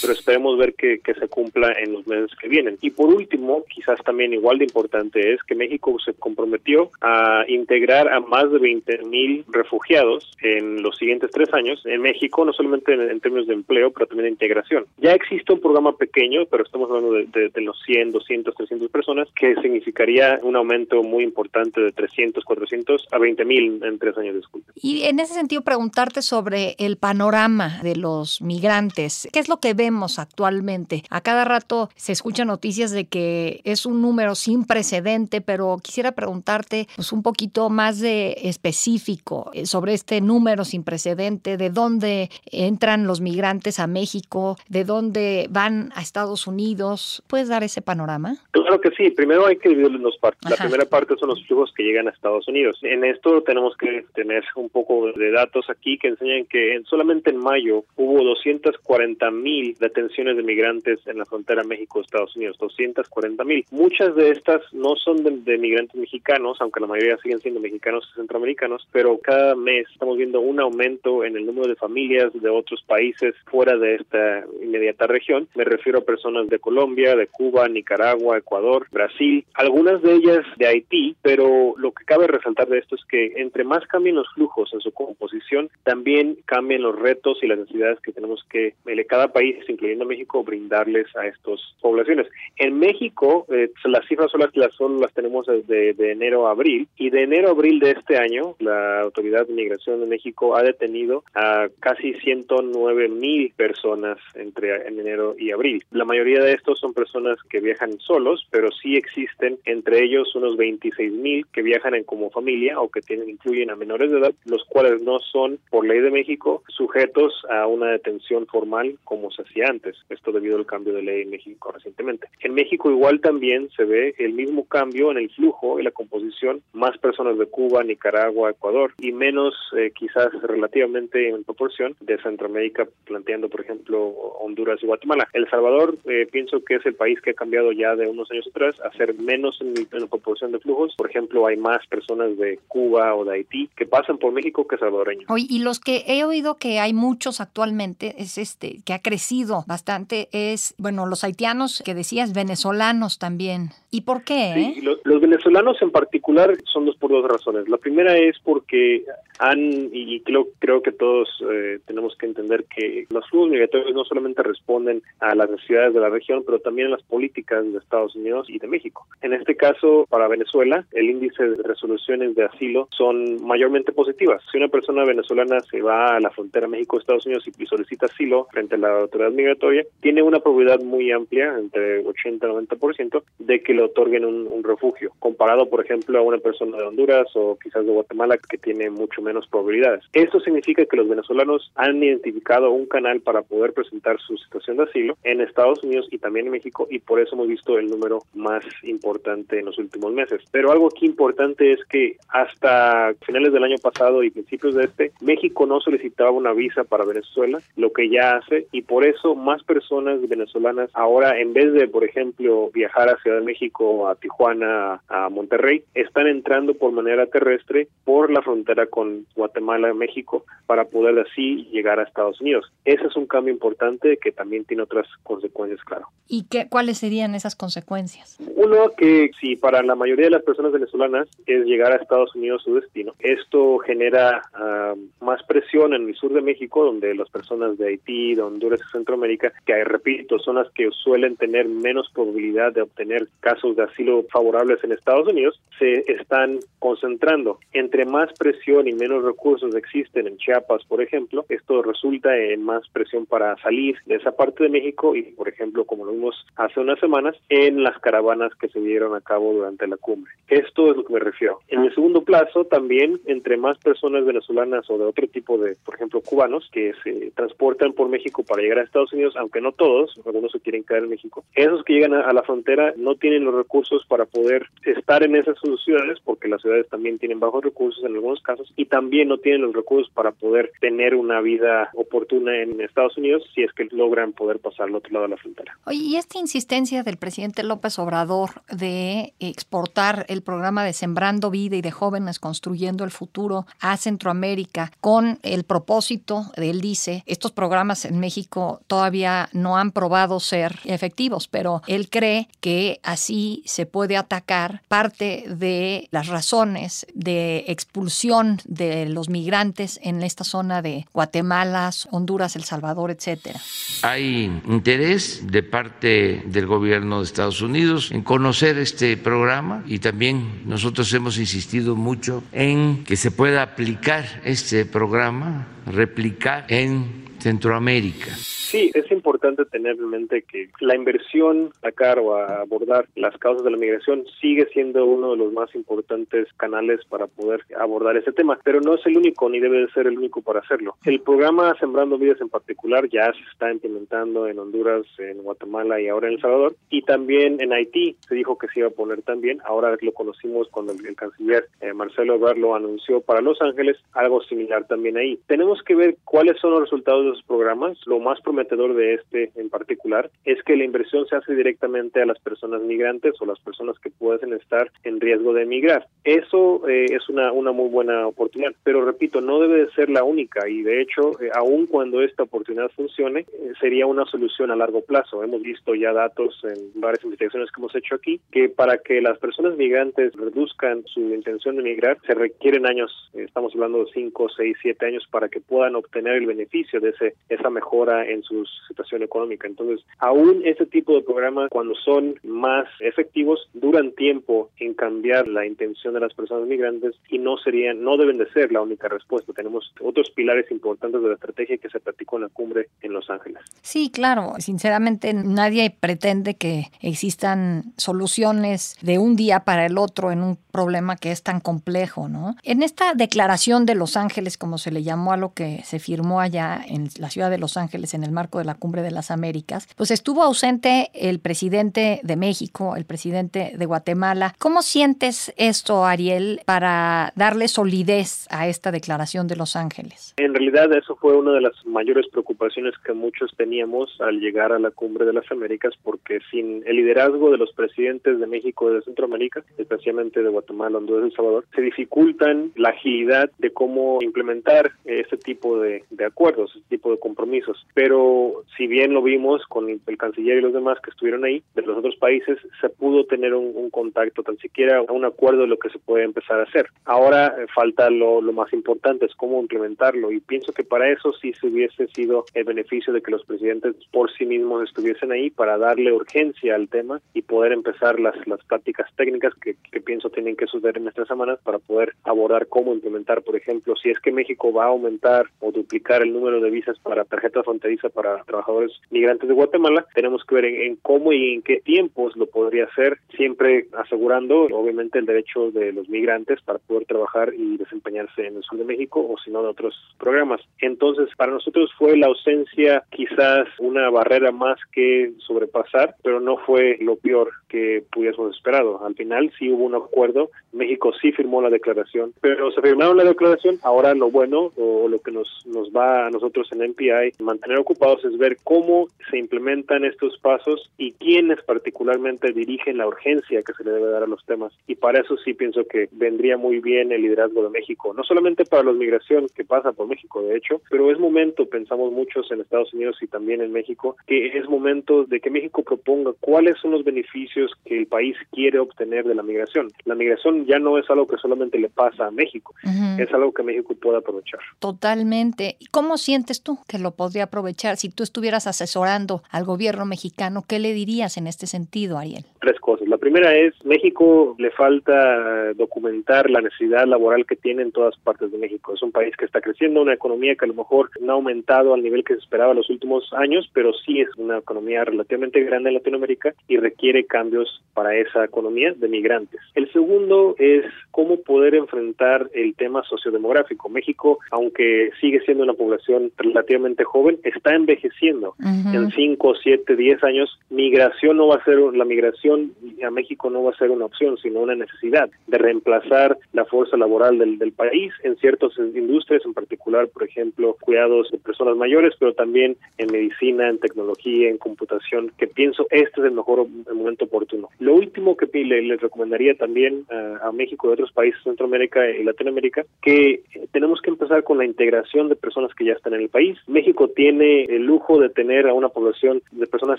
pero 0.00 0.12
esperemos 0.12 0.58
ver 0.58 0.74
que, 0.74 1.00
se 1.18 1.28
cumpla 1.28 1.72
en 1.72 1.92
los 1.94 2.06
meses 2.06 2.30
que 2.40 2.48
vienen. 2.48 2.78
Y 2.80 2.90
por 2.90 3.12
último, 3.12 3.64
quizás 3.68 3.98
también 4.04 4.32
igual 4.32 4.58
de 4.58 4.64
importante 4.64 5.32
es 5.32 5.42
que 5.42 5.54
México 5.54 5.96
se 6.04 6.14
comprometió 6.14 6.90
a 7.00 7.44
integrar 7.48 8.12
a 8.12 8.20
más 8.20 8.50
de 8.52 8.58
20 8.58 9.04
mil 9.04 9.44
refugiados 9.48 10.30
en 10.42 10.82
los 10.82 10.96
siguientes 10.96 11.30
tres 11.32 11.52
años 11.54 11.82
en 11.86 12.02
México, 12.02 12.44
no 12.44 12.52
solamente 12.52 12.92
en, 12.92 13.20
términos 13.20 13.46
de 13.46 13.54
empleo, 13.54 13.90
pero 13.90 14.06
también 14.06 14.26
de 14.26 14.30
integración. 14.30 14.84
Ya 14.98 15.12
existe 15.12 15.52
un 15.52 15.60
programa 15.60 15.96
pequeño, 15.96 16.46
pero 16.46 16.62
estamos 16.62 16.88
hablando 16.90 17.12
de, 17.12 17.50
los 17.62 17.80
100, 17.84 18.12
200, 18.12 18.54
300 18.54 18.90
personas, 18.90 19.28
que 19.34 19.54
significaría 19.56 20.38
un 20.42 20.56
aumento 20.56 21.02
muy 21.02 21.24
importante 21.24 21.80
de 21.80 21.92
300, 21.92 22.44
400 22.44 23.08
a 23.10 23.18
20 23.18 23.44
mil 23.44 23.82
en 23.82 23.98
tres 23.98 24.16
años, 24.18 24.36
disculpe. 24.36 24.72
Y 24.76 25.02
en 25.04 25.18
ese 25.18 25.34
sentido, 25.34 25.62
preguntarte 25.62 26.22
sobre 26.22 26.76
el 26.78 26.96
panorama 26.96 27.80
de 27.82 27.96
los 27.96 28.40
migrantes. 28.40 29.28
¿Qué 29.32 29.38
es 29.38 29.48
lo 29.48 29.58
que 29.58 29.74
vemos 29.88 30.18
actualmente. 30.18 31.02
A 31.08 31.22
cada 31.22 31.46
rato 31.46 31.88
se 31.96 32.12
escuchan 32.12 32.48
noticias 32.48 32.90
de 32.90 33.06
que 33.06 33.62
es 33.64 33.86
un 33.86 34.02
número 34.02 34.34
sin 34.34 34.66
precedente, 34.66 35.40
pero 35.40 35.78
quisiera 35.82 36.12
preguntarte 36.12 36.88
pues, 36.94 37.10
un 37.10 37.22
poquito 37.22 37.70
más 37.70 38.00
de 38.00 38.36
específico 38.42 39.50
eh, 39.54 39.64
sobre 39.64 39.94
este 39.94 40.20
número 40.20 40.66
sin 40.66 40.84
precedente, 40.84 41.56
de 41.56 41.70
dónde 41.70 42.28
entran 42.52 43.06
los 43.06 43.22
migrantes 43.22 43.78
a 43.78 43.86
México, 43.86 44.56
de 44.68 44.84
dónde 44.84 45.46
van 45.48 45.90
a 45.94 46.02
Estados 46.02 46.46
Unidos. 46.46 47.22
¿Puedes 47.26 47.48
dar 47.48 47.62
ese 47.62 47.80
panorama? 47.80 48.36
Claro 48.50 48.78
que 48.82 48.90
sí. 48.90 49.10
Primero 49.10 49.46
hay 49.46 49.56
que 49.56 49.70
dividirlo 49.70 49.96
en 49.96 50.02
dos 50.02 50.18
partes. 50.18 50.50
La 50.50 50.56
primera 50.56 50.84
parte 50.84 51.14
son 51.18 51.30
los 51.30 51.42
flujos 51.46 51.72
que 51.74 51.82
llegan 51.82 52.08
a 52.08 52.10
Estados 52.10 52.46
Unidos. 52.46 52.78
En 52.82 53.04
esto 53.04 53.42
tenemos 53.42 53.74
que 53.78 54.04
tener 54.14 54.44
un 54.54 54.68
poco 54.68 55.12
de 55.12 55.30
datos 55.30 55.64
aquí 55.70 55.96
que 55.96 56.08
enseñan 56.08 56.44
que 56.44 56.78
solamente 56.84 57.30
en 57.30 57.38
mayo 57.38 57.84
hubo 57.96 58.22
240 58.22 59.30
mil 59.30 59.77
detenciones 59.78 60.36
de 60.36 60.42
migrantes 60.42 61.00
en 61.06 61.18
la 61.18 61.24
frontera 61.24 61.64
México-Estados 61.64 62.34
Unidos, 62.36 62.56
240 62.58 63.44
mil. 63.44 63.64
Muchas 63.70 64.14
de 64.14 64.30
estas 64.30 64.62
no 64.72 64.96
son 64.96 65.22
de, 65.44 65.58
migrantes 65.58 65.94
mexicanos, 65.94 66.58
aunque 66.60 66.80
la 66.80 66.86
mayoría 66.86 67.16
siguen 67.18 67.40
siendo 67.40 67.60
mexicanos 67.60 68.08
y 68.12 68.16
centroamericanos, 68.16 68.86
pero 68.92 69.18
cada 69.18 69.54
mes 69.54 69.86
estamos 69.92 70.16
viendo 70.16 70.40
un 70.40 70.60
aumento 70.60 71.24
en 71.24 71.36
el 71.36 71.46
número 71.46 71.68
de 71.68 71.76
familias 71.76 72.32
de 72.32 72.48
otros 72.48 72.82
países 72.82 73.34
fuera 73.46 73.76
de 73.76 73.96
esta 73.96 74.44
inmediata 74.62 75.06
región. 75.06 75.48
Me 75.54 75.64
refiero 75.64 76.00
a 76.00 76.04
personas 76.04 76.48
de 76.48 76.58
Colombia, 76.58 77.16
de 77.16 77.26
Cuba, 77.26 77.68
Nicaragua, 77.68 78.38
Ecuador, 78.38 78.86
Brasil, 78.90 79.44
algunas 79.54 80.02
de 80.02 80.14
ellas 80.14 80.44
de 80.56 80.66
Haití, 80.66 81.16
pero 81.22 81.74
lo 81.76 81.92
que 81.92 82.04
cabe 82.04 82.26
resaltar 82.26 82.68
de 82.68 82.78
esto 82.78 82.94
es 82.94 83.04
que 83.04 83.32
entre 83.36 83.64
más 83.64 83.86
cambien 83.86 84.16
los 84.16 84.28
flujos 84.34 84.72
en 84.72 84.80
su 84.80 84.92
composición, 84.92 85.70
también 85.84 86.36
cambian 86.44 86.82
los 86.82 86.98
retos 86.98 87.38
y 87.42 87.46
las 87.46 87.58
necesidades 87.58 88.00
que 88.00 88.12
tenemos 88.12 88.44
que 88.50 88.74
cada 89.08 89.28
país 89.32 89.56
incluyendo 89.68 90.04
México, 90.04 90.44
brindarles 90.44 91.06
a 91.16 91.26
estas 91.26 91.60
poblaciones. 91.80 92.26
En 92.56 92.78
México, 92.78 93.46
eh, 93.50 93.70
las 93.84 94.06
cifras 94.06 94.30
son 94.30 94.40
las, 94.40 94.74
son, 94.74 95.00
las 95.00 95.12
tenemos 95.12 95.46
desde 95.46 95.94
de 95.94 96.12
enero 96.12 96.48
a 96.48 96.52
abril, 96.52 96.88
y 96.96 97.10
de 97.10 97.22
enero 97.22 97.48
a 97.48 97.52
abril 97.52 97.78
de 97.80 97.92
este 97.92 98.16
año, 98.16 98.54
la 98.58 99.00
Autoridad 99.00 99.46
de 99.46 99.54
Migración 99.54 100.00
de 100.00 100.06
México 100.06 100.56
ha 100.56 100.62
detenido 100.62 101.24
a 101.34 101.68
casi 101.80 102.14
109 102.14 103.08
mil 103.08 103.52
personas 103.56 104.18
entre 104.34 104.86
enero 104.86 105.34
y 105.38 105.50
abril. 105.50 105.84
La 105.90 106.04
mayoría 106.04 106.40
de 106.40 106.52
estos 106.52 106.78
son 106.78 106.94
personas 106.94 107.38
que 107.50 107.60
viajan 107.60 107.98
solos, 108.00 108.46
pero 108.50 108.70
sí 108.70 108.96
existen 108.96 109.58
entre 109.64 110.04
ellos 110.04 110.34
unos 110.34 110.56
26 110.56 111.12
mil 111.12 111.46
que 111.52 111.62
viajan 111.62 111.94
en 111.94 112.04
como 112.04 112.30
familia 112.30 112.80
o 112.80 112.88
que 112.88 113.00
tienen 113.00 113.28
incluyen 113.28 113.70
a 113.70 113.76
menores 113.76 114.10
de 114.10 114.18
edad, 114.18 114.34
los 114.44 114.64
cuales 114.64 115.00
no 115.02 115.18
son, 115.20 115.58
por 115.70 115.86
ley 115.86 116.00
de 116.00 116.10
México, 116.10 116.62
sujetos 116.68 117.44
a 117.50 117.66
una 117.66 117.90
detención 117.90 118.46
formal 118.46 118.98
como 119.04 119.30
se 119.30 119.42
hacía 119.42 119.57
antes. 119.62 119.96
Esto 120.08 120.32
debido 120.32 120.56
al 120.56 120.66
cambio 120.66 120.94
de 120.94 121.02
ley 121.02 121.22
en 121.22 121.30
México 121.30 121.72
recientemente. 121.72 122.28
En 122.40 122.54
México 122.54 122.90
igual 122.90 123.20
también 123.20 123.68
se 123.76 123.84
ve 123.84 124.14
el 124.18 124.32
mismo 124.32 124.64
cambio 124.66 125.10
en 125.10 125.18
el 125.18 125.30
flujo 125.30 125.78
y 125.78 125.82
la 125.82 125.90
composición, 125.90 126.62
más 126.72 126.96
personas 126.98 127.38
de 127.38 127.46
Cuba, 127.46 127.82
Nicaragua, 127.82 128.50
Ecuador 128.50 128.94
y 128.98 129.12
menos 129.12 129.54
eh, 129.76 129.92
quizás 129.94 130.30
relativamente 130.42 131.28
en 131.28 131.44
proporción 131.44 131.96
de 132.00 132.20
Centroamérica, 132.22 132.86
planteando 133.04 133.48
por 133.48 133.60
ejemplo 133.60 134.08
Honduras 134.40 134.78
y 134.82 134.86
Guatemala. 134.86 135.28
El 135.32 135.48
Salvador 135.48 135.96
eh, 136.04 136.26
pienso 136.30 136.62
que 136.64 136.76
es 136.76 136.86
el 136.86 136.94
país 136.94 137.20
que 137.20 137.30
ha 137.30 137.34
cambiado 137.34 137.72
ya 137.72 137.94
de 137.96 138.06
unos 138.06 138.30
años 138.30 138.46
atrás 138.48 138.76
a 138.80 138.96
ser 138.96 139.14
menos 139.14 139.58
en, 139.60 139.74
la 139.92 140.06
proporción 140.06 140.52
de 140.52 140.60
flujos. 140.60 140.94
Por 140.96 141.10
ejemplo, 141.10 141.46
hay 141.46 141.56
más 141.56 141.86
personas 141.86 142.36
de 142.36 142.58
Cuba 142.68 143.14
o 143.14 143.24
de 143.24 143.34
Haití 143.34 143.70
que 143.76 143.86
pasan 143.86 144.18
por 144.18 144.32
México 144.32 144.66
que 144.66 144.76
salvadoreños. 144.76 145.26
y 145.36 145.58
los 145.60 145.80
que 145.80 146.04
he 146.06 146.24
oído 146.24 146.56
que 146.56 146.78
hay 146.78 146.92
muchos 146.92 147.40
actualmente 147.40 148.14
es 148.18 148.38
este 148.38 148.78
que 148.84 148.92
ha 148.92 149.00
crecido 149.00 149.47
bastante 149.66 150.28
es 150.32 150.74
bueno 150.78 151.06
los 151.06 151.24
haitianos 151.24 151.82
que 151.84 151.94
decías 151.94 152.32
venezolanos 152.32 153.18
también. 153.18 153.70
¿Y 153.90 154.02
por 154.02 154.22
qué? 154.22 154.52
Sí, 154.54 154.80
los, 154.82 154.98
los, 155.04 155.20
venezolanos 155.20 155.80
en 155.80 155.90
particular 155.90 156.54
son 156.70 156.84
dos 156.84 156.96
por 156.96 157.10
dos 157.10 157.26
razones. 157.26 157.68
La 157.68 157.78
primera 157.78 158.16
es 158.16 158.36
porque 158.44 159.04
han 159.38 159.88
y 159.92 160.20
creo 160.20 160.48
creo 160.58 160.82
que 160.82 160.92
todos 160.92 161.28
eh, 161.50 161.78
tenemos 161.86 162.16
que 162.16 162.26
entender 162.26 162.64
que 162.64 163.06
los 163.10 163.28
flujos 163.30 163.50
migratorios 163.50 163.94
no 163.94 164.04
solamente 164.04 164.42
responden 164.42 165.02
a 165.20 165.34
las 165.34 165.50
necesidades 165.50 165.94
de 165.94 166.00
la 166.00 166.10
región, 166.10 166.42
pero 166.44 166.58
también 166.58 166.88
a 166.88 166.90
las 166.90 167.02
políticas 167.02 167.64
de 167.64 167.78
Estados 167.78 168.14
Unidos 168.16 168.48
y 168.50 168.58
de 168.58 168.66
México. 168.66 169.06
En 169.22 169.32
este 169.32 169.56
caso, 169.56 170.06
para 170.10 170.28
Venezuela, 170.28 170.84
el 170.92 171.10
índice 171.10 171.42
de 171.42 171.62
resoluciones 171.62 172.34
de 172.34 172.44
asilo 172.44 172.88
son 172.96 173.44
mayormente 173.44 173.92
positivas. 173.92 174.42
Si 174.50 174.58
una 174.58 174.68
persona 174.68 175.04
venezolana 175.04 175.60
se 175.60 175.80
va 175.80 176.16
a 176.16 176.20
la 176.20 176.30
frontera 176.30 176.68
México-Estados 176.68 177.26
Unidos 177.26 177.44
y 177.46 177.66
solicita 177.66 178.06
asilo 178.06 178.46
frente 178.50 178.74
a 178.74 178.78
la 178.78 179.00
autoridad 179.00 179.30
migratoria, 179.38 179.84
tiene 180.00 180.22
una 180.22 180.40
probabilidad 180.40 180.80
muy 180.80 181.10
amplia, 181.10 181.56
entre 181.58 182.00
80 182.06 182.46
y 182.46 182.50
90%, 182.50 183.22
de 183.38 183.62
que 183.62 183.74
le 183.74 183.82
otorguen 183.82 184.24
un, 184.24 184.48
refugio, 184.62 185.12
comparado, 185.18 185.70
por 185.70 185.82
ejemplo, 185.82 186.18
a 186.18 186.22
una 186.22 186.38
persona 186.38 186.76
de 186.76 186.82
Honduras 186.82 187.28
o 187.34 187.56
quizás 187.62 187.86
de 187.86 187.92
Guatemala 187.92 188.36
que 188.36 188.58
tiene 188.58 188.90
mucho 188.90 189.22
menos 189.22 189.46
probabilidades. 189.46 190.04
Esto 190.12 190.40
significa 190.40 190.84
que 190.84 190.96
los 190.96 191.08
venezolanos 191.08 191.70
han 191.74 192.02
identificado 192.02 192.70
un 192.70 192.86
canal 192.86 193.20
para 193.20 193.42
poder 193.42 193.72
presentar 193.72 194.18
su 194.20 194.36
situación 194.36 194.76
de 194.76 194.82
asilo 194.82 195.16
en 195.24 195.40
Estados 195.40 195.82
Unidos 195.82 196.08
y 196.10 196.18
también 196.18 196.46
en 196.46 196.52
México 196.52 196.86
y 196.90 196.98
por 196.98 197.20
eso 197.20 197.34
hemos 197.34 197.48
visto 197.48 197.78
el 197.78 197.88
número 197.88 198.22
más 198.34 198.64
importante 198.82 199.58
en 199.58 199.66
los 199.66 199.78
últimos 199.78 200.12
meses. 200.12 200.42
Pero 200.50 200.70
algo 200.70 200.88
aquí 200.88 201.06
importante 201.06 201.72
es 201.72 201.84
que 201.86 202.16
hasta 202.28 203.14
finales 203.24 203.52
del 203.52 203.64
año 203.64 203.78
pasado 203.82 204.22
y 204.22 204.30
principios 204.30 204.74
de 204.74 204.84
este, 204.84 205.12
México 205.20 205.66
no 205.66 205.80
solicitaba 205.80 206.30
una 206.30 206.52
visa 206.52 206.84
para 206.84 207.04
Venezuela, 207.04 207.60
lo 207.76 207.92
que 207.92 208.08
ya 208.08 208.36
hace, 208.36 208.66
y 208.72 208.82
por 208.82 209.04
eso 209.04 209.27
más 209.34 209.62
personas 209.62 210.20
venezolanas 210.28 210.90
ahora, 210.94 211.40
en 211.40 211.52
vez 211.52 211.72
de, 211.72 211.88
por 211.88 212.04
ejemplo, 212.04 212.70
viajar 212.72 213.08
a 213.08 213.16
Ciudad 213.22 213.38
de 213.38 213.44
México, 213.44 214.08
a 214.08 214.14
Tijuana, 214.14 215.02
a 215.08 215.28
Monterrey, 215.28 215.82
están 215.94 216.26
entrando 216.26 216.74
por 216.74 216.92
manera 216.92 217.26
terrestre 217.26 217.88
por 218.04 218.30
la 218.30 218.42
frontera 218.42 218.86
con 218.86 219.26
Guatemala, 219.34 219.92
México, 219.94 220.44
para 220.66 220.84
poder 220.84 221.18
así 221.18 221.68
llegar 221.72 221.98
a 221.98 222.04
Estados 222.04 222.40
Unidos. 222.40 222.70
Ese 222.84 223.06
es 223.06 223.16
un 223.16 223.26
cambio 223.26 223.52
importante 223.52 224.18
que 224.18 224.32
también 224.32 224.64
tiene 224.64 224.82
otras 224.82 225.06
consecuencias, 225.22 225.82
claro. 225.84 226.06
¿Y 226.26 226.44
qué, 226.44 226.68
cuáles 226.68 226.98
serían 226.98 227.34
esas 227.34 227.56
consecuencias? 227.56 228.38
Uno, 228.56 228.90
que 228.96 229.30
si 229.40 229.56
para 229.56 229.82
la 229.82 229.94
mayoría 229.94 230.26
de 230.26 230.32
las 230.32 230.42
personas 230.42 230.72
venezolanas 230.72 231.28
es 231.46 231.64
llegar 231.64 231.92
a 231.92 231.96
Estados 231.96 232.34
Unidos 232.34 232.62
su 232.62 232.74
destino, 232.74 233.14
esto 233.18 233.78
genera 233.78 234.42
uh, 234.54 235.24
más 235.24 235.42
presión 235.44 235.94
en 235.94 236.08
el 236.08 236.14
sur 236.14 236.32
de 236.32 236.42
México, 236.42 236.84
donde 236.84 237.14
las 237.14 237.30
personas 237.30 237.78
de 237.78 237.88
Haití, 237.88 238.34
de 238.34 238.42
Honduras 238.42 238.80
y 238.80 238.92
Centroamérica, 238.92 239.17
que 239.64 239.84
repito, 239.84 240.38
son 240.38 240.56
las 240.56 240.70
que 240.72 240.88
suelen 240.90 241.36
tener 241.36 241.68
menos 241.68 242.10
probabilidad 242.12 242.72
de 242.72 242.82
obtener 242.82 243.28
casos 243.40 243.76
de 243.76 243.84
asilo 243.84 244.24
favorables 244.30 244.82
en 244.84 244.92
Estados 244.92 245.28
Unidos, 245.28 245.60
se 245.78 246.04
están 246.12 246.58
concentrando. 246.78 247.58
Entre 247.72 248.04
más 248.04 248.32
presión 248.38 248.88
y 248.88 248.92
menos 248.92 249.24
recursos 249.24 249.74
existen 249.74 250.26
en 250.26 250.36
Chiapas, 250.36 250.84
por 250.84 251.02
ejemplo, 251.02 251.44
esto 251.48 251.82
resulta 251.82 252.36
en 252.36 252.62
más 252.62 252.88
presión 252.88 253.26
para 253.26 253.56
salir 253.58 253.96
de 254.06 254.16
esa 254.16 254.32
parte 254.32 254.64
de 254.64 254.70
México 254.70 255.14
y, 255.14 255.22
por 255.22 255.48
ejemplo, 255.48 255.84
como 255.84 256.04
lo 256.04 256.12
vimos 256.12 256.46
hace 256.56 256.80
unas 256.80 256.98
semanas, 257.00 257.36
en 257.48 257.82
las 257.82 257.98
caravanas 257.98 258.54
que 258.54 258.68
se 258.68 258.80
dieron 258.80 259.14
a 259.14 259.20
cabo 259.20 259.52
durante 259.52 259.86
la 259.86 259.96
cumbre. 259.96 260.32
Esto 260.48 260.90
es 260.90 260.96
lo 260.96 261.04
que 261.04 261.12
me 261.12 261.20
refiero. 261.20 261.60
En 261.68 261.84
el 261.84 261.94
segundo 261.94 262.22
plazo, 262.22 262.64
también 262.64 263.20
entre 263.26 263.56
más 263.56 263.78
personas 263.78 264.24
venezolanas 264.24 264.88
o 264.90 264.98
de 264.98 265.04
otro 265.04 265.26
tipo 265.28 265.58
de, 265.58 265.76
por 265.84 265.94
ejemplo, 265.94 266.20
cubanos 266.20 266.68
que 266.72 266.92
se 267.04 267.30
transportan 267.34 267.92
por 267.92 268.08
México 268.08 268.42
para 268.42 268.62
llegar 268.62 268.78
a 268.78 268.82
Estados 268.82 268.97
Unidos, 269.12 269.34
aunque 269.36 269.60
no 269.60 269.72
todos, 269.72 270.18
algunos 270.26 270.52
se 270.52 270.60
quieren 270.60 270.84
quedar 270.84 271.04
en 271.04 271.10
México, 271.10 271.44
esos 271.54 271.84
que 271.84 271.94
llegan 271.94 272.14
a, 272.14 272.32
la 272.32 272.42
frontera 272.42 272.92
no 272.96 273.14
tienen 273.14 273.44
los 273.44 273.54
recursos 273.54 274.04
para 274.06 274.26
poder 274.26 274.66
estar 274.84 275.22
en 275.22 275.36
esas 275.36 275.56
ciudades, 275.84 276.18
porque 276.24 276.48
las 276.48 276.60
ciudades 276.60 276.88
también 276.88 277.18
tienen 277.18 277.40
bajos 277.40 277.64
recursos 277.64 278.02
en 278.04 278.14
algunos 278.14 278.42
casos, 278.42 278.72
y 278.76 278.86
también 278.86 279.28
no 279.28 279.38
tienen 279.38 279.62
los 279.62 279.74
recursos 279.74 280.12
para 280.12 280.32
poder 280.32 280.72
tener 280.80 281.14
una 281.14 281.40
vida 281.40 281.90
oportuna 281.94 282.62
en 282.62 282.80
Estados 282.80 283.16
Unidos 283.16 283.44
si 283.54 283.62
es 283.62 283.72
que 283.72 283.86
logran 283.90 284.32
poder 284.32 284.58
pasar 284.58 284.88
al 284.88 284.94
otro 284.94 285.12
lado 285.12 285.24
de 285.24 285.30
la 285.30 285.36
frontera. 285.36 285.78
Oye, 285.86 285.98
y 285.98 286.16
esta 286.16 286.38
insistencia 286.38 287.02
del 287.02 287.16
presidente 287.16 287.62
López 287.62 287.98
Obrador 287.98 288.50
de 288.70 289.32
exportar 289.40 290.26
el 290.28 290.42
programa 290.42 290.84
de 290.84 290.92
Sembrando 290.92 291.50
Vida 291.50 291.76
y 291.76 291.82
de 291.82 291.90
Jóvenes 291.90 292.38
Construyendo 292.38 293.04
el 293.04 293.10
Futuro 293.10 293.66
a 293.80 293.96
Centroamérica 293.96 294.90
con 295.00 295.38
el 295.42 295.64
propósito, 295.64 296.42
él 296.56 296.80
dice, 296.80 297.22
estos 297.26 297.52
programas 297.52 298.04
en 298.04 298.18
México 298.20 298.80
todavía 298.88 299.48
no 299.52 299.76
han 299.76 299.92
probado 299.92 300.40
ser 300.40 300.80
efectivos, 300.84 301.46
pero 301.46 301.82
él 301.86 302.08
cree 302.10 302.48
que 302.60 303.00
así 303.04 303.62
se 303.66 303.86
puede 303.86 304.16
atacar 304.16 304.82
parte 304.88 305.44
de 305.46 306.08
las 306.10 306.26
razones 306.26 307.06
de 307.14 307.64
expulsión 307.68 308.60
de 308.64 309.06
los 309.06 309.28
migrantes 309.28 310.00
en 310.02 310.22
esta 310.22 310.42
zona 310.42 310.82
de 310.82 311.06
Guatemala, 311.12 311.90
Honduras, 312.10 312.56
El 312.56 312.64
Salvador, 312.64 313.10
etcétera. 313.10 313.60
Hay 314.02 314.44
interés 314.66 315.46
de 315.46 315.62
parte 315.62 316.42
del 316.46 316.66
gobierno 316.66 317.18
de 317.18 317.24
Estados 317.24 317.60
Unidos 317.60 318.10
en 318.10 318.22
conocer 318.22 318.78
este 318.78 319.16
programa 319.16 319.84
y 319.86 319.98
también 319.98 320.62
nosotros 320.64 321.12
hemos 321.12 321.38
insistido 321.38 321.94
mucho 321.94 322.42
en 322.52 323.04
que 323.04 323.16
se 323.16 323.30
pueda 323.30 323.62
aplicar 323.62 324.40
este 324.44 324.86
programa, 324.86 325.68
replicar 325.86 326.64
en 326.68 327.28
Centroamérica. 327.38 328.36
Sí, 328.68 328.90
es 328.92 329.10
importante 329.10 329.64
tener 329.64 329.96
en 329.96 330.10
mente 330.10 330.42
que 330.42 330.68
la 330.80 330.94
inversión 330.94 331.70
a 331.78 331.88
sacar 331.88 332.18
o 332.18 332.36
a 332.36 332.60
abordar 332.60 333.08
las 333.16 333.34
causas 333.38 333.64
de 333.64 333.70
la 333.70 333.78
migración 333.78 334.26
sigue 334.42 334.68
siendo 334.74 335.06
uno 335.06 335.30
de 335.30 335.38
los 335.38 335.54
más 335.54 335.74
importantes 335.74 336.52
canales 336.58 337.00
para 337.08 337.26
poder 337.28 337.64
abordar 337.80 338.18
ese 338.18 338.30
tema, 338.30 338.58
pero 338.62 338.82
no 338.82 338.96
es 338.96 339.06
el 339.06 339.16
único 339.16 339.48
ni 339.48 339.58
debe 339.58 339.80
de 339.80 339.90
ser 339.92 340.06
el 340.06 340.18
único 340.18 340.42
para 340.42 340.60
hacerlo. 340.60 340.96
El 341.06 341.22
programa 341.22 341.74
Sembrando 341.80 342.18
Vidas 342.18 342.42
en 342.42 342.50
particular 342.50 343.08
ya 343.08 343.32
se 343.32 343.40
está 343.50 343.72
implementando 343.72 344.46
en 344.46 344.58
Honduras, 344.58 345.06
en 345.16 345.42
Guatemala 345.42 345.98
y 345.98 346.08
ahora 346.08 346.28
en 346.28 346.34
El 346.34 346.40
Salvador, 346.42 346.76
y 346.90 347.00
también 347.00 347.62
en 347.62 347.72
Haití 347.72 348.16
se 348.28 348.34
dijo 348.34 348.58
que 348.58 348.68
se 348.68 348.80
iba 348.80 348.88
a 348.88 348.92
poner 348.92 349.22
también, 349.22 349.62
ahora 349.64 349.96
lo 349.98 350.12
conocimos 350.12 350.68
cuando 350.68 350.92
el, 350.92 351.16
canciller 351.16 351.68
eh, 351.80 351.94
Marcelo 351.94 352.34
Ebrard 352.34 352.58
lo 352.58 352.74
anunció 352.74 353.22
para 353.22 353.40
Los 353.40 353.62
Ángeles, 353.62 353.96
algo 354.12 354.42
similar 354.42 354.86
también 354.86 355.16
ahí. 355.16 355.40
Tenemos 355.46 355.82
que 355.82 355.94
ver 355.94 356.18
cuáles 356.24 356.60
son 356.60 356.72
los 356.72 356.82
resultados 356.82 357.24
de 357.24 357.30
esos 357.30 357.44
programas, 357.44 357.96
lo 358.04 358.18
más 358.20 358.38
prometedor 358.58 358.94
de 358.94 359.14
este 359.14 359.52
en 359.54 359.68
particular 359.68 360.30
es 360.44 360.60
que 360.64 360.76
la 360.76 360.84
inversión 360.84 361.26
se 361.26 361.36
hace 361.36 361.54
directamente 361.54 362.20
a 362.20 362.26
las 362.26 362.38
personas 362.40 362.82
migrantes 362.82 363.34
o 363.40 363.46
las 363.46 363.60
personas 363.60 363.96
que 364.00 364.10
pueden 364.10 364.52
estar 364.52 364.90
en 365.04 365.20
riesgo 365.20 365.52
de 365.52 365.62
emigrar. 365.62 366.06
Eso 366.24 366.88
eh, 366.88 367.06
es 367.10 367.28
una, 367.28 367.52
una 367.52 367.70
muy 367.70 367.88
buena 367.88 368.26
oportunidad, 368.26 368.72
pero 368.82 369.04
repito, 369.04 369.40
no 369.40 369.60
debe 369.60 369.84
de 369.84 369.90
ser 369.92 370.10
la 370.10 370.24
única 370.24 370.68
y 370.68 370.82
de 370.82 371.00
hecho, 371.00 371.40
eh, 371.40 371.50
aun 371.54 371.86
cuando 371.86 372.20
esta 372.20 372.42
oportunidad 372.42 372.90
funcione, 372.96 373.40
eh, 373.40 373.72
sería 373.80 374.06
una 374.06 374.24
solución 374.24 374.72
a 374.72 374.76
largo 374.76 375.02
plazo. 375.02 375.44
Hemos 375.44 375.62
visto 375.62 375.94
ya 375.94 376.12
datos 376.12 376.60
en 376.64 377.00
varias 377.00 377.22
investigaciones 377.22 377.70
que 377.70 377.80
hemos 377.80 377.94
hecho 377.94 378.16
aquí 378.16 378.40
que 378.50 378.68
para 378.68 378.98
que 378.98 379.20
las 379.20 379.38
personas 379.38 379.76
migrantes 379.76 380.34
reduzcan 380.34 381.04
su 381.06 381.20
intención 381.20 381.76
de 381.76 381.82
emigrar 381.82 382.18
se 382.26 382.34
requieren 382.34 382.86
años, 382.86 383.30
estamos 383.34 383.72
hablando 383.74 384.04
de 384.04 384.10
5, 384.12 384.48
6, 384.56 384.76
7 384.82 385.06
años 385.06 385.28
para 385.30 385.48
que 385.48 385.60
puedan 385.60 385.94
obtener 385.94 386.34
el 386.34 386.46
beneficio 386.46 387.00
de 387.00 387.10
ese 387.10 387.34
esa 387.48 387.70
mejora 387.70 388.28
en 388.28 388.42
su 388.48 388.64
situación 388.88 389.22
económica. 389.22 389.66
Entonces, 389.66 390.04
aún 390.18 390.62
ese 390.64 390.86
tipo 390.86 391.14
de 391.14 391.22
programas, 391.22 391.68
cuando 391.70 391.94
son 391.94 392.34
más 392.42 392.86
efectivos, 393.00 393.68
duran 393.74 394.12
tiempo 394.12 394.70
en 394.78 394.94
cambiar 394.94 395.46
la 395.48 395.66
intención 395.66 396.14
de 396.14 396.20
las 396.20 396.34
personas 396.34 396.66
migrantes 396.66 397.14
y 397.28 397.38
no 397.38 397.56
serían, 397.58 398.02
no 398.02 398.16
deben 398.16 398.38
de 398.38 398.50
ser 398.50 398.72
la 398.72 398.80
única 398.80 399.08
respuesta. 399.08 399.52
Tenemos 399.52 399.92
otros 400.00 400.30
pilares 400.30 400.70
importantes 400.70 401.22
de 401.22 401.28
la 401.28 401.34
estrategia 401.34 401.78
que 401.78 401.90
se 401.90 402.00
platicó 402.00 402.36
en 402.36 402.42
la 402.42 402.48
cumbre 402.48 402.88
en 403.02 403.12
Los 403.12 403.30
Ángeles. 403.30 403.62
Sí, 403.82 404.10
claro. 404.10 404.54
Sinceramente, 404.58 405.32
nadie 405.34 405.94
pretende 405.98 406.54
que 406.54 406.86
existan 407.00 407.92
soluciones 407.96 408.96
de 409.02 409.18
un 409.18 409.36
día 409.36 409.60
para 409.60 409.86
el 409.86 409.98
otro 409.98 410.32
en 410.32 410.42
un 410.42 410.58
problema 410.70 411.16
que 411.16 411.32
es 411.32 411.42
tan 411.42 411.60
complejo, 411.60 412.28
¿no? 412.28 412.56
En 412.62 412.82
esta 412.82 413.14
declaración 413.14 413.86
de 413.86 413.94
Los 413.94 414.16
Ángeles, 414.16 414.58
como 414.58 414.78
se 414.78 414.90
le 414.90 415.02
llamó 415.02 415.32
a 415.32 415.36
lo 415.36 415.52
que 415.52 415.82
se 415.84 415.98
firmó 415.98 416.40
allá 416.40 416.80
en 416.86 417.08
la 417.18 417.30
ciudad 417.30 417.50
de 417.50 417.58
Los 417.58 417.76
Ángeles 417.76 418.14
en 418.14 418.24
el 418.24 418.32
marco 418.38 418.58
de 418.58 418.64
la 418.64 418.76
Cumbre 418.76 419.02
de 419.02 419.10
las 419.10 419.32
Américas, 419.32 419.88
pues 419.96 420.12
estuvo 420.12 420.44
ausente 420.44 421.10
el 421.12 421.40
presidente 421.40 422.20
de 422.22 422.36
México, 422.36 422.94
el 422.96 423.04
presidente 423.04 423.72
de 423.76 423.86
Guatemala. 423.86 424.54
¿Cómo 424.60 424.82
sientes 424.82 425.52
esto, 425.56 426.04
Ariel, 426.04 426.60
para 426.64 427.32
darle 427.34 427.66
solidez 427.66 428.46
a 428.50 428.68
esta 428.68 428.92
declaración 428.92 429.48
de 429.48 429.56
Los 429.56 429.74
Ángeles? 429.74 430.34
En 430.36 430.54
realidad 430.54 430.92
eso 430.92 431.16
fue 431.16 431.36
una 431.36 431.52
de 431.52 431.62
las 431.62 431.74
mayores 431.84 432.26
preocupaciones 432.30 432.94
que 433.04 433.12
muchos 433.12 433.50
teníamos 433.56 434.08
al 434.20 434.38
llegar 434.38 434.70
a 434.70 434.78
la 434.78 434.92
Cumbre 434.92 435.24
de 435.26 435.32
las 435.32 435.50
Américas, 435.50 435.94
porque 436.04 436.38
sin 436.50 436.84
el 436.86 436.96
liderazgo 436.96 437.50
de 437.50 437.58
los 437.58 437.72
presidentes 437.72 438.38
de 438.38 438.46
México 438.46 438.88
y 438.88 438.94
de 438.94 439.02
Centroamérica, 439.02 439.64
especialmente 439.78 440.42
de 440.42 440.48
Guatemala, 440.48 440.98
Honduras 440.98 441.24
y 441.24 441.30
El 441.30 441.34
Salvador, 441.34 441.64
se 441.74 441.82
dificultan 441.82 442.70
la 442.76 442.90
agilidad 442.90 443.50
de 443.58 443.70
cómo 443.72 444.18
implementar 444.22 444.92
este 445.04 445.36
tipo 445.36 445.80
de, 445.80 446.04
de 446.10 446.24
acuerdos, 446.24 446.70
este 446.76 446.96
tipo 446.96 447.10
de 447.10 447.18
compromisos. 447.18 447.84
Pero 447.94 448.27
si 448.76 448.86
bien 448.86 449.12
lo 449.14 449.22
vimos 449.22 449.62
con 449.68 449.88
el 449.88 450.18
canciller 450.18 450.58
y 450.58 450.62
los 450.62 450.72
demás 450.72 450.98
que 451.00 451.10
estuvieron 451.10 451.44
ahí, 451.44 451.62
de 451.74 451.82
los 451.82 451.98
otros 451.98 452.16
países, 452.16 452.58
se 452.80 452.88
pudo 452.88 453.24
tener 453.24 453.54
un, 453.54 453.90
contacto, 453.90 454.42
tan 454.42 454.58
siquiera 454.58 455.02
un 455.02 455.24
acuerdo 455.24 455.62
de 455.62 455.66
lo 455.66 455.78
que 455.78 455.90
se 455.90 455.98
puede 455.98 456.24
empezar 456.24 456.60
a 456.60 456.64
hacer. 456.64 456.88
Ahora 457.04 457.54
eh, 457.58 457.66
falta 457.74 458.10
lo, 458.10 458.40
más 458.52 458.72
importante, 458.72 459.26
es 459.26 459.34
cómo 459.34 459.60
implementarlo 459.60 460.30
y 460.32 460.40
pienso 460.40 460.72
que 460.72 460.84
para 460.84 461.10
eso 461.10 461.32
sí 461.32 461.52
se 461.54 461.66
hubiese 461.66 462.06
sido 462.08 462.44
el 462.54 462.64
beneficio 462.64 463.12
de 463.12 463.22
que 463.22 463.30
los 463.30 463.44
presidentes 463.44 463.94
por 464.10 464.32
sí 464.32 464.46
mismos 464.46 464.84
estuviesen 464.84 465.32
ahí 465.32 465.50
para 465.50 465.78
darle 465.78 466.12
urgencia 466.12 466.74
al 466.74 466.88
tema 466.88 467.20
y 467.34 467.42
poder 467.42 467.72
empezar 467.72 468.20
las, 468.20 468.34
las 468.46 468.62
prácticas 468.64 469.10
técnicas 469.16 469.54
que, 469.54 469.76
pienso 470.00 470.30
tienen 470.30 470.56
que 470.56 470.66
suceder 470.66 470.96
en 470.96 471.08
estas 471.08 471.28
semanas 471.28 471.58
para 471.62 471.78
poder 471.78 472.14
abordar 472.24 472.66
cómo 472.68 472.94
implementar, 472.94 473.42
por 473.42 473.56
ejemplo, 473.56 473.94
si 473.96 474.10
es 474.10 474.18
que 474.20 474.32
México 474.32 474.72
va 474.72 474.84
a 474.84 474.88
aumentar 474.88 475.46
o 475.60 475.70
duplicar 475.70 476.22
el 476.22 476.32
número 476.32 476.60
de 476.60 476.70
visas 476.70 476.98
para 477.00 477.24
tarjeta 477.24 477.62
fronteriza 477.62 478.08
para 478.18 478.42
trabajadores 478.42 478.90
migrantes 479.10 479.48
de 479.48 479.54
Guatemala, 479.54 480.04
tenemos 480.12 480.42
que 480.44 480.56
ver 480.56 480.64
en, 480.64 480.96
cómo 480.96 481.32
y 481.32 481.54
en 481.54 481.62
qué 481.62 481.78
tiempos 481.78 482.36
lo 482.36 482.46
podría 482.46 482.86
hacer, 482.86 483.18
siempre 483.36 483.86
asegurando, 483.96 484.62
obviamente, 484.62 485.20
el 485.20 485.26
derecho 485.26 485.70
de 485.70 485.92
los 485.92 486.08
migrantes 486.08 486.60
para 486.62 486.80
poder 486.80 487.04
trabajar 487.04 487.54
y 487.54 487.76
desempeñarse 487.76 488.48
en 488.48 488.56
el 488.56 488.64
sur 488.64 488.76
de 488.76 488.84
México 488.84 489.24
o 489.24 489.38
si 489.38 489.52
no 489.52 489.62
de 489.62 489.68
otros 489.68 489.94
programas. 490.18 490.60
Entonces, 490.80 491.28
para 491.36 491.52
nosotros 491.52 491.92
fue 491.96 492.16
la 492.16 492.26
ausencia 492.26 493.04
quizás 493.10 493.68
una 493.78 494.10
barrera 494.10 494.50
más 494.50 494.80
que 494.90 495.30
sobrepasar, 495.38 496.16
pero 496.24 496.40
no 496.40 496.56
fue 496.56 496.96
lo 497.00 497.14
peor 497.14 497.52
que 497.68 498.02
pudiésemos 498.10 498.56
esperado. 498.56 499.04
Al 499.06 499.14
final 499.14 499.52
sí 499.60 499.70
hubo 499.70 499.84
un 499.84 499.94
acuerdo, 499.94 500.50
México 500.72 501.12
sí 501.22 501.30
firmó 501.30 501.62
la 501.62 501.70
declaración, 501.70 502.32
pero 502.40 502.72
se 502.72 502.82
firmaron 502.82 503.16
la 503.16 503.24
declaración, 503.24 503.78
ahora 503.84 504.12
lo 504.14 504.28
bueno 504.28 504.72
o 504.76 505.06
lo 505.06 505.20
que 505.20 505.30
nos, 505.30 505.64
nos 505.66 505.90
va 505.92 506.26
a 506.26 506.30
nosotros 506.30 506.68
en 506.72 506.90
MPI 506.90 507.34
mantener 507.38 507.78
ocupados 507.78 508.07
es 508.16 508.38
ver 508.38 508.56
cómo 508.64 509.08
se 509.30 509.38
implementan 509.38 510.04
estos 510.04 510.38
pasos 510.38 510.90
y 510.96 511.12
quiénes 511.12 511.62
particularmente 511.62 512.52
dirigen 512.52 512.98
la 512.98 513.06
urgencia 513.06 513.62
que 513.62 513.72
se 513.74 513.84
le 513.84 513.90
debe 513.90 514.10
dar 514.10 514.22
a 514.22 514.26
los 514.26 514.44
temas. 514.46 514.72
Y 514.86 514.94
para 514.94 515.20
eso 515.20 515.36
sí 515.44 515.54
pienso 515.54 515.84
que 515.84 516.08
vendría 516.12 516.56
muy 516.56 516.80
bien 516.80 517.12
el 517.12 517.22
liderazgo 517.22 517.62
de 517.62 517.70
México, 517.70 518.14
no 518.14 518.24
solamente 518.24 518.64
para 518.64 518.84
la 518.84 518.92
migración 518.92 519.46
que 519.54 519.64
pasa 519.64 519.92
por 519.92 520.08
México, 520.08 520.42
de 520.42 520.56
hecho, 520.56 520.80
pero 520.90 521.10
es 521.10 521.18
momento, 521.18 521.66
pensamos 521.66 522.12
muchos 522.12 522.50
en 522.50 522.60
Estados 522.60 522.92
Unidos 522.94 523.16
y 523.20 523.26
también 523.26 523.60
en 523.60 523.72
México, 523.72 524.16
que 524.26 524.58
es 524.58 524.68
momento 524.68 525.24
de 525.24 525.40
que 525.40 525.50
México 525.50 525.82
proponga 525.82 526.32
cuáles 526.40 526.78
son 526.80 526.92
los 526.92 527.04
beneficios 527.04 527.72
que 527.84 527.98
el 527.98 528.06
país 528.06 528.36
quiere 528.52 528.78
obtener 528.78 529.24
de 529.24 529.34
la 529.34 529.42
migración. 529.42 529.90
La 530.04 530.14
migración 530.14 530.66
ya 530.66 530.78
no 530.78 530.98
es 530.98 531.08
algo 531.10 531.26
que 531.26 531.36
solamente 531.36 531.78
le 531.78 531.88
pasa 531.88 532.26
a 532.26 532.30
México, 532.30 532.74
es 533.18 533.32
algo 533.32 533.52
que 533.52 533.62
México 533.62 533.94
puede 534.00 534.18
aprovechar. 534.18 534.60
Totalmente. 534.78 535.76
¿Y 535.78 535.86
cómo 535.86 536.16
sientes 536.16 536.62
tú 536.62 536.78
que 536.86 536.98
lo 536.98 537.12
podría 537.12 537.44
aprovechar? 537.44 537.87
Si 537.96 538.10
tú 538.10 538.22
estuvieras 538.22 538.66
asesorando 538.66 539.42
al 539.50 539.64
gobierno 539.64 540.04
mexicano, 540.06 540.64
¿qué 540.66 540.78
le 540.78 540.92
dirías 540.92 541.36
en 541.36 541.46
este 541.46 541.66
sentido, 541.66 542.18
Ariel? 542.18 542.44
Tres 542.60 542.78
cosas. 542.80 543.08
La 543.08 543.18
primera 543.18 543.54
es, 543.54 543.74
México 543.84 544.54
le 544.58 544.70
falta 544.70 545.72
documentar 545.74 546.50
la 546.50 546.60
necesidad 546.60 547.06
laboral 547.06 547.46
que 547.46 547.56
tiene 547.56 547.82
en 547.82 547.92
todas 547.92 548.16
partes 548.18 548.50
de 548.50 548.58
México. 548.58 548.94
Es 548.94 549.02
un 549.02 549.12
país 549.12 549.36
que 549.36 549.44
está 549.44 549.60
creciendo, 549.60 550.02
una 550.02 550.14
economía 550.14 550.56
que 550.56 550.64
a 550.64 550.68
lo 550.68 550.74
mejor 550.74 551.10
no 551.20 551.32
ha 551.32 551.36
aumentado 551.36 551.94
al 551.94 552.02
nivel 552.02 552.24
que 552.24 552.34
se 552.34 552.40
esperaba 552.40 552.72
en 552.72 552.78
los 552.78 552.90
últimos 552.90 553.32
años, 553.32 553.68
pero 553.72 553.92
sí 553.92 554.20
es 554.20 554.28
una 554.36 554.58
economía 554.58 555.04
relativamente 555.04 555.62
grande 555.62 555.90
en 555.90 555.94
Latinoamérica 555.94 556.54
y 556.66 556.76
requiere 556.76 557.24
cambios 557.24 557.82
para 557.94 558.16
esa 558.16 558.44
economía 558.44 558.92
de 558.96 559.08
migrantes. 559.08 559.60
El 559.74 559.90
segundo 559.92 560.54
es 560.58 560.84
cómo 561.10 561.40
poder 561.40 561.74
enfrentar 561.74 562.48
el 562.54 562.74
tema 562.74 563.02
sociodemográfico. 563.04 563.88
México, 563.88 564.38
aunque 564.50 565.10
sigue 565.20 565.40
siendo 565.40 565.64
una 565.64 565.74
población 565.74 566.30
relativamente 566.36 567.04
joven, 567.04 567.38
está 567.44 567.74
envejeciendo. 567.78 568.54
En 568.58 569.10
5, 569.10 569.54
7, 569.62 569.96
10 569.96 570.24
años, 570.24 570.58
migración 570.70 571.36
no 571.36 571.48
va 571.48 571.56
a 571.56 571.64
ser, 571.64 571.78
la 571.78 572.04
migración 572.04 572.72
a 573.04 573.10
México 573.10 573.50
no 573.50 573.62
va 573.62 573.70
a 573.70 573.76
ser 573.76 573.90
una 573.90 574.04
opción, 574.04 574.36
sino 574.38 574.60
una 574.60 574.74
necesidad 574.74 575.30
de 575.46 575.58
reemplazar 575.58 576.36
la 576.52 576.64
fuerza 576.64 576.96
laboral 576.96 577.38
del, 577.38 577.58
del 577.58 577.72
país 577.72 578.12
en 578.22 578.36
ciertas 578.36 578.72
industrias, 578.78 579.44
en 579.44 579.54
particular, 579.54 580.08
por 580.08 580.24
ejemplo, 580.24 580.76
cuidados 580.80 581.30
de 581.30 581.38
personas 581.38 581.76
mayores, 581.76 582.14
pero 582.18 582.34
también 582.34 582.76
en 582.98 583.12
medicina, 583.12 583.68
en 583.68 583.78
tecnología, 583.78 584.50
en 584.50 584.58
computación, 584.58 585.32
que 585.38 585.46
pienso 585.46 585.86
este 585.90 586.20
es 586.20 586.26
el 586.26 586.32
mejor 586.32 586.66
momento 586.92 587.24
oportuno. 587.24 587.68
Lo 587.78 587.94
último 587.94 588.36
que 588.36 588.46
le, 588.64 588.82
le 588.82 588.96
recomendaría 588.96 589.54
también 589.54 590.04
a, 590.10 590.48
a 590.48 590.52
México 590.52 590.86
y 590.86 590.90
a 590.90 590.94
otros 590.94 591.12
países 591.12 591.38
de 591.40 591.50
Centroamérica 591.50 592.08
y 592.10 592.24
Latinoamérica, 592.24 592.84
que 593.02 593.42
tenemos 593.72 594.00
que 594.00 594.10
empezar 594.10 594.42
con 594.44 594.58
la 594.58 594.64
integración 594.64 595.28
de 595.28 595.36
personas 595.36 595.74
que 595.74 595.84
ya 595.84 595.92
están 595.92 596.14
en 596.14 596.22
el 596.22 596.28
país. 596.28 596.58
México 596.66 597.08
tiene 597.08 597.66
el 597.68 597.84
lujo 597.84 598.18
de 598.18 598.30
tener 598.30 598.66
a 598.66 598.72
una 598.72 598.88
población 598.88 599.42
de 599.52 599.66
personas 599.66 599.98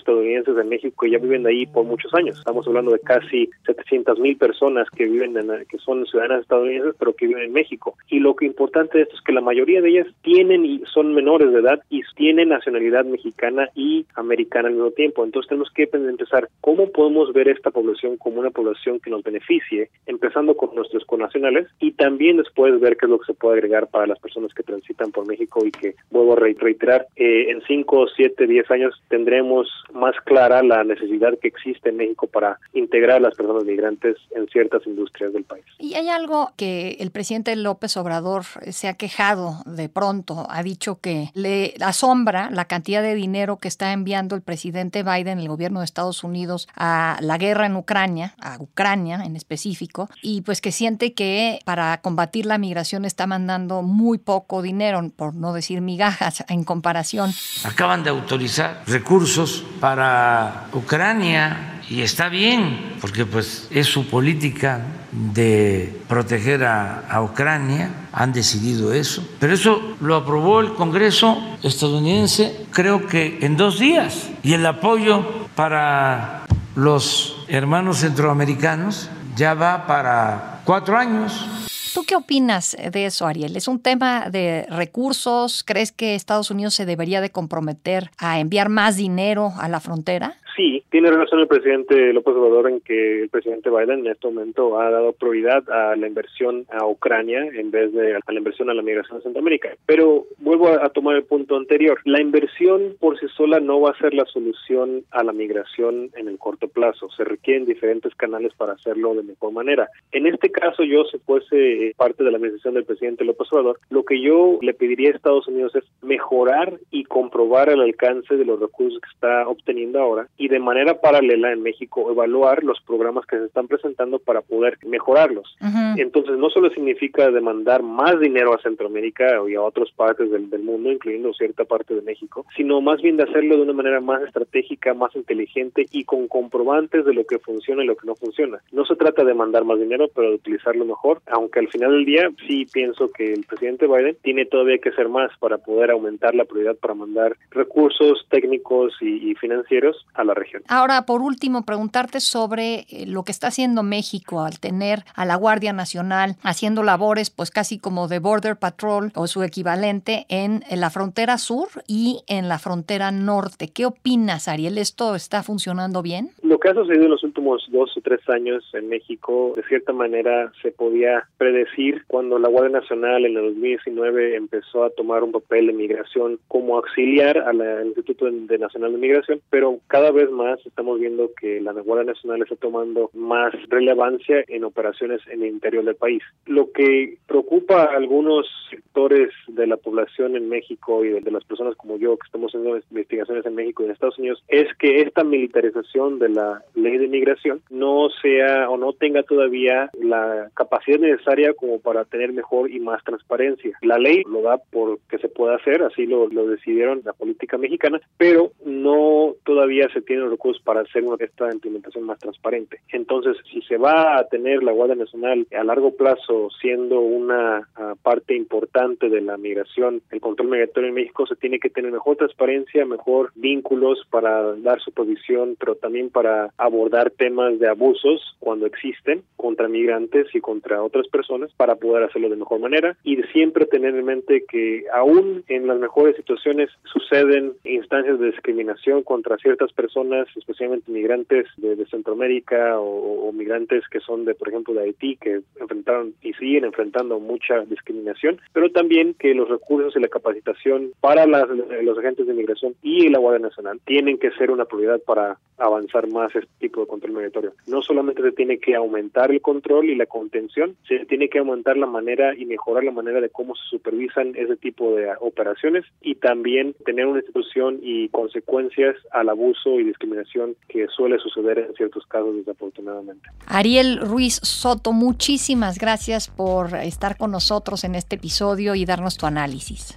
estadounidenses 0.00 0.56
en 0.58 0.68
México 0.68 1.04
que 1.04 1.10
ya 1.10 1.18
viven 1.18 1.46
ahí 1.46 1.66
por 1.66 1.84
muchos 1.84 2.12
años. 2.14 2.38
Estamos 2.38 2.66
hablando 2.66 2.90
de 2.90 3.00
casi 3.00 3.48
700 3.64 4.18
mil 4.18 4.36
personas 4.36 4.88
que 4.90 5.06
viven 5.06 5.36
en, 5.36 5.64
que 5.66 5.78
son 5.78 6.04
ciudadanas 6.06 6.42
estadounidenses, 6.42 6.94
pero 6.98 7.14
que 7.14 7.28
viven 7.28 7.44
en 7.44 7.52
México. 7.52 7.94
Y 8.08 8.18
lo 8.18 8.34
que 8.34 8.46
importante 8.46 8.98
de 8.98 9.04
esto 9.04 9.14
es 9.16 9.22
que 9.22 9.32
la 9.32 9.40
mayoría 9.40 9.80
de 9.80 9.88
ellas 9.88 10.06
tienen 10.22 10.66
y 10.66 10.82
son 10.92 11.14
menores 11.14 11.52
de 11.52 11.60
edad 11.60 11.80
y 11.88 12.02
tienen 12.16 12.48
nacionalidad 12.48 13.04
mexicana 13.04 13.68
y 13.74 14.04
americana 14.14 14.68
al 14.68 14.74
mismo 14.74 14.90
tiempo. 14.90 15.24
Entonces 15.24 15.48
tenemos 15.48 15.70
que 15.70 15.88
empezar 15.92 16.48
cómo 16.60 16.90
podemos 16.90 17.32
ver 17.32 17.48
esta 17.48 17.70
población 17.70 18.16
como 18.16 18.40
una 18.40 18.50
población 18.50 18.98
que 19.00 19.10
nos 19.10 19.22
beneficie, 19.22 19.90
empezando 20.06 20.56
con 20.56 20.74
nuestros 20.74 21.04
connacionales 21.04 21.68
y 21.78 21.92
también 21.92 22.38
después 22.38 22.78
ver 22.80 22.96
qué 22.96 23.06
es 23.06 23.10
lo 23.10 23.18
que 23.18 23.26
se 23.26 23.34
puede 23.34 23.58
agregar 23.58 23.88
para 23.88 24.06
las 24.06 24.18
personas 24.18 24.52
que 24.54 24.62
transitan 24.62 25.12
por 25.12 25.26
México 25.26 25.64
y 25.64 25.70
que, 25.70 25.94
vuelvo 26.10 26.32
a 26.32 26.36
reiterar, 26.36 27.06
eh, 27.16 27.50
en 27.50 27.59
5, 27.66 28.06
7, 28.16 28.46
10 28.46 28.70
años 28.70 28.94
tendremos 29.08 29.68
más 29.92 30.14
clara 30.24 30.62
la 30.62 30.84
necesidad 30.84 31.38
que 31.40 31.48
existe 31.48 31.90
en 31.90 31.96
México 31.96 32.26
para 32.26 32.58
integrar 32.72 33.16
a 33.16 33.20
las 33.20 33.34
personas 33.34 33.64
migrantes 33.64 34.16
en 34.34 34.46
ciertas 34.48 34.86
industrias 34.86 35.32
del 35.32 35.44
país. 35.44 35.64
Y 35.78 35.94
hay 35.94 36.08
algo 36.08 36.52
que 36.56 36.96
el 37.00 37.10
presidente 37.10 37.54
López 37.56 37.96
Obrador 37.96 38.44
se 38.70 38.88
ha 38.88 38.94
quejado 38.94 39.62
de 39.66 39.88
pronto, 39.88 40.46
ha 40.48 40.62
dicho 40.62 41.00
que 41.00 41.30
le 41.34 41.74
asombra 41.80 42.50
la 42.50 42.66
cantidad 42.66 43.02
de 43.02 43.14
dinero 43.14 43.58
que 43.58 43.68
está 43.68 43.92
enviando 43.92 44.34
el 44.36 44.42
presidente 44.42 45.02
Biden, 45.02 45.38
el 45.38 45.48
gobierno 45.48 45.80
de 45.80 45.84
Estados 45.84 46.24
Unidos, 46.24 46.68
a 46.76 47.18
la 47.20 47.38
guerra 47.38 47.66
en 47.66 47.76
Ucrania, 47.76 48.34
a 48.40 48.56
Ucrania 48.60 49.22
en 49.24 49.36
específico, 49.36 50.08
y 50.22 50.42
pues 50.42 50.60
que 50.60 50.72
siente 50.72 51.14
que 51.14 51.60
para 51.64 52.00
combatir 52.00 52.46
la 52.46 52.58
migración 52.58 53.04
está 53.04 53.26
mandando 53.26 53.82
muy 53.82 54.18
poco 54.18 54.62
dinero, 54.62 55.00
por 55.16 55.34
no 55.34 55.52
decir 55.52 55.80
migajas, 55.80 56.44
en 56.48 56.64
comparación. 56.64 57.30
Acaban 57.64 58.02
de 58.02 58.10
autorizar 58.10 58.82
recursos 58.86 59.64
para 59.80 60.66
Ucrania 60.72 61.80
y 61.90 62.02
está 62.02 62.28
bien, 62.28 62.96
porque 63.00 63.26
pues 63.26 63.66
es 63.70 63.86
su 63.86 64.06
política 64.06 64.80
de 65.10 66.00
proteger 66.08 66.64
a, 66.64 67.00
a, 67.10 67.20
Ucrania, 67.20 67.90
han 68.12 68.32
decidido 68.32 68.92
eso, 68.92 69.26
pero 69.40 69.54
eso 69.54 69.96
lo 70.00 70.14
aprobó 70.14 70.60
el 70.60 70.74
Congreso 70.74 71.36
estadounidense 71.64 72.66
creo 72.70 73.06
que 73.06 73.38
en 73.42 73.56
dos 73.56 73.78
días. 73.78 74.30
Y 74.42 74.54
el 74.54 74.64
apoyo 74.64 75.48
para 75.56 76.44
los 76.76 77.44
hermanos 77.48 77.98
centroamericanos 77.98 79.10
ya 79.36 79.54
va 79.54 79.86
para 79.86 80.60
cuatro 80.64 80.96
años. 80.96 81.69
¿Tú 81.92 82.04
qué 82.04 82.14
opinas 82.14 82.76
de 82.92 83.06
eso, 83.06 83.26
Ariel? 83.26 83.56
¿Es 83.56 83.66
un 83.66 83.80
tema 83.80 84.30
de 84.30 84.66
recursos? 84.68 85.64
¿Crees 85.64 85.90
que 85.90 86.14
Estados 86.14 86.50
Unidos 86.50 86.74
se 86.74 86.86
debería 86.86 87.20
de 87.20 87.30
comprometer 87.30 88.10
a 88.18 88.38
enviar 88.38 88.68
más 88.68 88.96
dinero 88.96 89.52
a 89.58 89.68
la 89.68 89.80
frontera? 89.80 90.36
Sí, 90.60 90.84
tiene 90.90 91.10
relación 91.10 91.40
el 91.40 91.48
presidente 91.48 92.12
López 92.12 92.34
Obrador 92.34 92.68
en 92.68 92.80
que 92.80 93.22
el 93.22 93.28
presidente 93.30 93.70
Biden 93.70 94.00
en 94.00 94.08
este 94.08 94.26
momento 94.26 94.78
ha 94.78 94.90
dado 94.90 95.12
prioridad 95.12 95.68
a 95.70 95.96
la 95.96 96.06
inversión 96.06 96.66
a 96.70 96.86
Ucrania 96.86 97.40
en 97.54 97.70
vez 97.70 97.92
de 97.92 98.16
a 98.16 98.32
la 98.32 98.38
inversión 98.38 98.68
a 98.68 98.74
la 98.74 98.82
migración 98.82 99.18
a 99.18 99.22
Centroamérica. 99.22 99.70
Pero 99.86 100.26
vuelvo 100.38 100.68
a, 100.68 100.90
tomar 100.90 101.16
el 101.16 101.24
punto 101.24 101.56
anterior. 101.56 102.00
La 102.04 102.20
inversión 102.20 102.94
por 102.98 103.18
sí 103.18 103.26
sola 103.36 103.60
no 103.60 103.80
va 103.80 103.90
a 103.90 103.98
ser 103.98 104.12
la 104.12 104.26
solución 104.26 105.02
a 105.12 105.24
la 105.24 105.32
migración 105.32 106.10
en 106.14 106.28
el 106.28 106.36
corto 106.36 106.68
plazo. 106.68 107.08
Se 107.16 107.24
requieren 107.24 107.64
diferentes 107.64 108.14
canales 108.14 108.52
para 108.54 108.74
hacerlo 108.74 109.14
de 109.14 109.22
mejor 109.22 109.52
manera. 109.52 109.88
En 110.12 110.26
este 110.26 110.50
caso, 110.50 110.82
yo, 110.84 111.04
si 111.04 111.18
fuese 111.18 111.94
parte 111.96 112.22
de 112.22 112.30
la 112.30 112.36
administración 112.36 112.74
del 112.74 112.84
presidente 112.84 113.24
López 113.24 113.48
Obrador, 113.52 113.80
lo 113.88 114.04
que 114.04 114.20
yo 114.20 114.58
le 114.60 114.74
pediría 114.74 115.10
a 115.10 115.16
Estados 115.16 115.48
Unidos 115.48 115.74
es 115.76 115.84
mejorar 116.02 116.78
y 116.90 117.04
comprobar 117.04 117.70
el 117.70 117.80
alcance 117.80 118.36
de 118.36 118.44
los 118.44 118.60
recursos 118.60 119.00
que 119.00 119.10
está 119.14 119.48
obteniendo 119.48 120.00
ahora 120.00 120.28
y 120.36 120.49
de 120.50 120.58
manera 120.58 121.00
paralela 121.00 121.52
en 121.52 121.62
México 121.62 122.10
evaluar 122.10 122.64
los 122.64 122.80
programas 122.80 123.24
que 123.26 123.38
se 123.38 123.46
están 123.46 123.68
presentando 123.68 124.18
para 124.18 124.42
poder 124.42 124.78
mejorarlos. 124.84 125.56
Entonces, 125.96 126.36
no 126.36 126.50
solo 126.50 126.70
significa 126.70 127.30
demandar 127.30 127.82
más 127.82 128.18
dinero 128.20 128.54
a 128.54 128.62
Centroamérica 128.62 129.26
y 129.48 129.54
a 129.54 129.62
otras 129.62 129.90
partes 129.92 130.30
del, 130.30 130.48
mundo, 130.60 130.90
incluyendo 130.90 131.32
cierta 131.32 131.64
parte 131.64 131.94
de 131.94 132.02
México, 132.02 132.44
sino 132.56 132.80
más 132.80 133.00
bien 133.00 133.16
de 133.16 133.22
hacerlo 133.22 133.56
de 133.56 133.62
una 133.62 133.72
manera 133.72 134.00
más 134.00 134.22
estratégica, 134.22 134.92
más 134.92 135.14
inteligente 135.16 135.86
y 135.90 136.04
con 136.04 136.28
comprobantes 136.28 137.04
de 137.04 137.14
lo 137.14 137.24
que 137.24 137.38
funciona 137.38 137.82
y 137.82 137.86
lo 137.86 137.96
que 137.96 138.06
no 138.06 138.14
funciona. 138.14 138.58
No 138.72 138.84
se 138.84 138.96
trata 138.96 139.24
de 139.24 139.34
mandar 139.34 139.64
más 139.64 139.78
dinero, 139.78 140.08
pero 140.14 140.30
de 140.30 140.34
utilizarlo 140.34 140.84
mejor, 140.84 141.22
aunque 141.26 141.60
al 141.60 141.68
final 141.68 141.92
del 141.92 142.04
día 142.04 142.30
sí 142.46 142.66
pienso 142.72 143.10
que 143.10 143.32
el 143.32 143.44
presidente 143.44 143.86
Biden 143.86 144.16
tiene 144.22 144.44
todavía 144.46 144.78
que 144.78 144.90
hacer 144.90 145.08
más 145.08 145.30
para 145.38 145.58
poder 145.58 145.90
aumentar 145.90 146.34
la 146.34 146.44
prioridad 146.44 146.76
para 146.76 146.94
mandar 146.94 147.36
recursos 147.50 148.26
técnicos 148.28 148.94
y, 149.00 149.34
financieros 149.36 150.06
a 150.14 150.24
la 150.24 150.34
región. 150.40 150.62
Ahora, 150.68 151.06
por 151.06 151.22
último, 151.22 151.64
preguntarte 151.64 152.20
sobre 152.20 152.86
eh, 152.90 153.06
lo 153.06 153.22
que 153.22 153.32
está 153.32 153.48
haciendo 153.48 153.82
México 153.82 154.42
al 154.42 154.58
tener 154.58 155.04
a 155.14 155.24
la 155.24 155.36
Guardia 155.36 155.72
Nacional 155.72 156.36
haciendo 156.42 156.82
labores 156.82 157.30
pues 157.30 157.50
casi 157.50 157.78
como 157.78 158.08
de 158.08 158.18
Border 158.18 158.56
Patrol 158.56 159.12
o 159.14 159.26
su 159.26 159.42
equivalente 159.42 160.26
en, 160.28 160.62
la 160.70 160.90
frontera 160.90 161.38
sur 161.38 161.68
y 161.86 162.20
en 162.26 162.48
la 162.48 162.58
frontera 162.58 163.10
norte. 163.10 163.68
¿Qué 163.72 163.86
opinas, 163.86 164.48
Ariel? 164.48 164.78
¿Esto 164.78 165.14
está 165.14 165.42
funcionando 165.42 166.02
bien? 166.02 166.30
Lo 166.42 166.58
que 166.58 166.68
ha 166.68 166.74
sucedido 166.74 167.04
en 167.04 167.10
los 167.10 167.24
últimos 167.24 167.66
dos 167.70 167.96
o 167.96 168.00
tres 168.00 168.20
años 168.28 168.64
en 168.74 168.88
México, 168.88 169.52
de 169.56 169.62
cierta 169.64 169.92
manera, 169.92 170.52
se 170.62 170.70
podía 170.70 171.28
predecir 171.38 172.04
cuando 172.06 172.38
la 172.38 172.48
Guardia 172.48 172.80
Nacional 172.80 173.24
en 173.24 173.36
el 173.36 173.44
2019 173.54 174.36
empezó 174.36 174.84
a 174.84 174.90
tomar 174.90 175.22
un 175.22 175.32
papel 175.32 175.68
de 175.68 175.72
migración 175.72 176.38
como 176.48 176.76
auxiliar 176.76 177.38
al 177.38 177.86
Instituto 177.86 178.26
de 178.30 178.58
Nacional 178.58 178.92
de 178.92 178.98
Migración, 178.98 179.40
pero 179.50 179.78
cada 179.86 180.10
vez 180.10 180.19
más 180.28 180.58
estamos 180.66 181.00
viendo 181.00 181.30
que 181.40 181.60
la 181.60 181.72
Guardia 181.72 182.12
Nacional 182.12 182.42
está 182.42 182.56
tomando 182.56 183.10
más 183.14 183.54
relevancia 183.68 184.44
en 184.48 184.64
operaciones 184.64 185.20
en 185.28 185.42
el 185.42 185.48
interior 185.48 185.84
del 185.84 185.96
país. 185.96 186.22
Lo 186.46 186.70
que 186.72 187.16
preocupa 187.26 187.84
a 187.84 187.96
algunos 187.96 188.46
sectores 188.68 189.30
de 189.48 189.66
la 189.66 189.76
población 189.76 190.36
en 190.36 190.48
México 190.48 191.04
y 191.04 191.10
de, 191.10 191.30
las 191.30 191.44
personas 191.44 191.76
como 191.76 191.96
yo 191.96 192.16
que 192.16 192.26
estamos 192.26 192.50
haciendo 192.50 192.76
investigaciones 192.90 193.46
en 193.46 193.54
México 193.54 193.82
y 193.82 193.86
en 193.86 193.92
Estados 193.92 194.18
Unidos 194.18 194.42
es 194.48 194.66
que 194.78 195.02
esta 195.02 195.24
militarización 195.24 196.18
de 196.18 196.28
la 196.28 196.62
ley 196.74 196.98
de 196.98 197.08
migración 197.08 197.62
no 197.70 198.08
sea 198.20 198.68
o 198.68 198.76
no 198.76 198.92
tenga 198.92 199.22
todavía 199.22 199.90
la 199.94 200.50
capacidad 200.54 200.98
necesaria 200.98 201.54
como 201.54 201.78
para 201.80 202.04
tener 202.04 202.32
mejor 202.32 202.70
y 202.70 202.80
más 202.80 203.02
transparencia. 203.04 203.78
La 203.82 203.98
ley 203.98 204.22
lo 204.28 204.42
da 204.42 204.58
por 204.58 204.98
que 205.08 205.18
se 205.18 205.28
pueda 205.28 205.56
hacer, 205.56 205.82
así 205.82 206.06
lo, 206.06 206.28
lo 206.28 206.46
decidieron 206.46 207.02
la 207.04 207.12
política 207.12 207.58
mexicana, 207.58 208.00
pero 208.16 208.52
no 208.64 209.34
todavía 209.44 209.88
se 209.92 210.02
tienen 210.10 210.28
recursos 210.28 210.60
para 210.64 210.80
hacer 210.80 211.04
una, 211.04 211.14
esta 211.20 211.52
implementación 211.52 212.02
más 212.02 212.18
transparente. 212.18 212.80
Entonces, 212.88 213.36
si 213.52 213.62
se 213.62 213.76
va 213.76 214.18
a 214.18 214.24
tener 214.24 214.60
la 214.64 214.72
Guardia 214.72 214.96
Nacional 214.96 215.46
a 215.56 215.62
largo 215.62 215.94
plazo 215.94 216.48
siendo 216.60 216.98
una 216.98 217.68
ah, 217.76 217.94
parte 218.02 218.34
importante 218.34 219.08
de 219.08 219.20
la 219.20 219.36
migración, 219.36 220.02
el 220.10 220.20
control 220.20 220.48
migratorio 220.48 220.88
en 220.88 220.96
México, 220.96 221.28
se 221.28 221.36
tiene 221.36 221.60
que 221.60 221.70
tener 221.70 221.92
mejor 221.92 222.16
transparencia, 222.16 222.84
mejor 222.84 223.30
vínculos 223.36 224.04
para 224.10 224.56
dar 224.56 224.80
supervisión, 224.80 225.54
pero 225.60 225.76
también 225.76 226.10
para 226.10 226.50
abordar 226.56 227.12
temas 227.12 227.60
de 227.60 227.68
abusos 227.68 228.36
cuando 228.40 228.66
existen 228.66 229.22
contra 229.36 229.68
migrantes 229.68 230.26
y 230.34 230.40
contra 230.40 230.82
otras 230.82 231.06
personas 231.06 231.52
para 231.56 231.76
poder 231.76 232.02
hacerlo 232.02 232.30
de 232.30 232.36
mejor 232.36 232.58
manera 232.58 232.96
y 233.04 233.16
siempre 233.32 233.66
tener 233.66 233.94
en 233.94 234.04
mente 234.04 234.44
que 234.50 234.86
aún 234.92 235.44
en 235.46 235.68
las 235.68 235.78
mejores 235.78 236.16
situaciones 236.16 236.68
suceden 236.92 237.52
instancias 237.62 238.18
de 238.18 238.32
discriminación 238.32 239.04
contra 239.04 239.36
ciertas 239.36 239.72
personas, 239.72 239.99
especialmente 240.36 240.90
migrantes 240.90 241.46
de, 241.56 241.80
Centroamérica 241.86 242.78
o, 242.78 243.32
migrantes 243.32 243.84
que 243.88 244.00
son 244.00 244.24
de, 244.24 244.34
por 244.34 244.48
ejemplo, 244.48 244.74
de 244.74 244.82
Haití, 244.82 245.16
que 245.16 245.40
enfrentaron 245.58 246.14
y 246.20 246.32
siguen 246.34 246.64
enfrentando 246.64 247.18
mucha 247.18 247.60
discriminación, 247.60 248.40
pero 248.52 248.70
también 248.70 249.14
que 249.14 249.34
los 249.34 249.48
recursos 249.48 249.96
y 249.96 250.00
la 250.00 250.08
capacitación 250.08 250.92
para 251.00 251.26
los 251.26 251.98
agentes 251.98 252.26
de 252.26 252.34
migración 252.34 252.74
y 252.82 253.08
la 253.08 253.18
Guardia 253.18 253.48
Nacional 253.48 253.80
tienen 253.84 254.18
que 254.18 254.30
ser 254.32 254.50
una 254.50 254.64
prioridad 254.64 255.00
para 255.00 255.38
avanzar 255.60 256.08
más 256.08 256.34
este 256.34 256.50
tipo 256.58 256.80
de 256.80 256.86
control 256.86 257.12
migratorio. 257.12 257.52
No 257.66 257.82
solamente 257.82 258.22
se 258.22 258.32
tiene 258.32 258.58
que 258.58 258.74
aumentar 258.74 259.30
el 259.30 259.40
control 259.40 259.90
y 259.90 259.94
la 259.94 260.06
contención, 260.06 260.76
se 260.88 261.04
tiene 261.06 261.28
que 261.28 261.38
aumentar 261.38 261.76
la 261.76 261.86
manera 261.86 262.34
y 262.34 262.46
mejorar 262.46 262.84
la 262.84 262.90
manera 262.90 263.20
de 263.20 263.28
cómo 263.28 263.54
se 263.54 263.62
supervisan 263.68 264.34
ese 264.36 264.56
tipo 264.56 264.94
de 264.96 265.10
operaciones 265.20 265.84
y 266.00 266.14
también 266.16 266.74
tener 266.84 267.06
una 267.06 267.20
institución 267.20 267.78
y 267.82 268.08
consecuencias 268.08 268.96
al 269.12 269.28
abuso 269.28 269.78
y 269.78 269.84
discriminación 269.90 270.56
que 270.68 270.86
suele 270.88 271.18
suceder 271.18 271.58
en 271.58 271.74
ciertos 271.74 272.06
casos 272.06 272.34
desafortunadamente. 272.36 273.28
Ariel 273.46 274.00
Ruiz 274.00 274.40
Soto, 274.42 274.92
muchísimas 274.92 275.78
gracias 275.78 276.28
por 276.28 276.74
estar 276.74 277.16
con 277.16 277.30
nosotros 277.30 277.84
en 277.84 277.94
este 277.94 278.16
episodio 278.16 278.74
y 278.74 278.84
darnos 278.84 279.16
tu 279.16 279.26
análisis. 279.26 279.96